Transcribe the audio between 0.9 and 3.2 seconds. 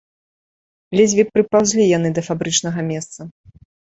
Ледзьве прыпаўзлі яны да фабрычнага месца.